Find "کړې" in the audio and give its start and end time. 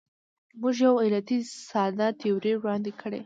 3.01-3.19